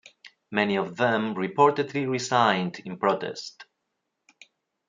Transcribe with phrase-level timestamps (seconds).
[0.49, 3.65] Many of them reportedly resigned in protest.